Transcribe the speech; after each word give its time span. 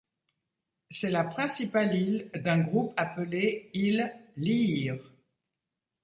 C'est 0.89 1.11
la 1.11 1.23
principale 1.25 1.93
île 1.95 2.31
d'un 2.33 2.57
groupe 2.61 2.91
appelé 2.97 3.69
îles 3.75 4.11
Lihir. 4.35 4.97